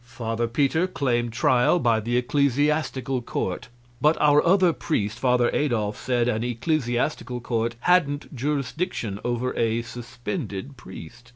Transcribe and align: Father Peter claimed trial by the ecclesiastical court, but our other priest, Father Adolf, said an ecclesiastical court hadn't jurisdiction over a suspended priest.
Father 0.03 0.47
Peter 0.47 0.87
claimed 0.87 1.31
trial 1.31 1.77
by 1.77 1.99
the 1.99 2.17
ecclesiastical 2.17 3.21
court, 3.21 3.67
but 4.01 4.19
our 4.19 4.43
other 4.43 4.73
priest, 4.73 5.19
Father 5.19 5.51
Adolf, 5.53 5.95
said 5.95 6.27
an 6.27 6.43
ecclesiastical 6.43 7.39
court 7.39 7.75
hadn't 7.81 8.35
jurisdiction 8.35 9.19
over 9.23 9.55
a 9.55 9.83
suspended 9.83 10.75
priest. 10.75 11.29